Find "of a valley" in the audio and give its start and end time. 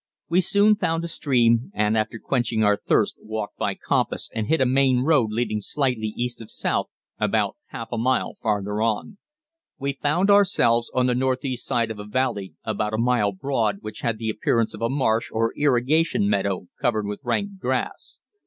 11.91-12.55